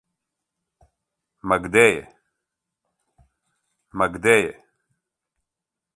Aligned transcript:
Ма 1.51 1.57
где 1.65 1.83
је? 4.31 4.49